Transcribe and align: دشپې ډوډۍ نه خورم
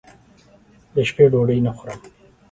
دشپې 0.95 1.25
ډوډۍ 1.31 1.59
نه 1.65 1.71
خورم 1.77 1.99